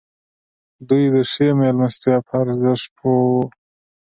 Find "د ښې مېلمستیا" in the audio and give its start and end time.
1.13-2.15